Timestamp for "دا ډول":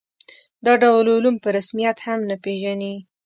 0.65-1.05